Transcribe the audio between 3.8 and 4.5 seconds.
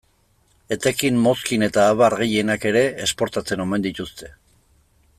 dituzte.